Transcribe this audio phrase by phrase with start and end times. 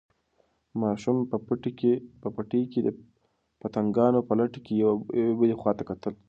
[0.81, 1.17] ماشوم
[2.21, 2.87] په پټي کې د
[3.61, 4.89] پتنګانو په لټه کې یوې
[5.33, 6.13] او بلې خواته کتل.